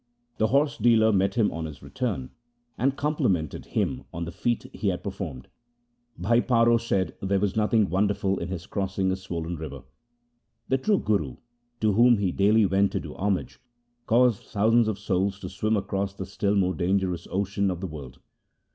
[0.39, 2.31] The horse dealer met him on his return,
[2.75, 5.47] and compli mented him on the feat he had performed.
[6.17, 9.83] Bhai Paro said there was nothing wonderful in his crossing a swollen river.
[10.69, 11.37] The true Guru,
[11.81, 13.59] to whom he daily went to do homage,
[14.07, 18.17] caused thousands of souls to swim across the still more dangerous ocean of the world.